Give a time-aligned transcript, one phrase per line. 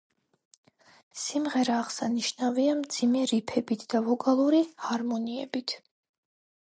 [1.23, 5.77] სიმღერა აღსანიშნავია მძიმე რიფებით და ვოკალური ჰარმონიებით.